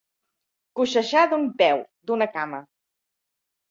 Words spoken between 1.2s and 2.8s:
d'un peu, d'una cama.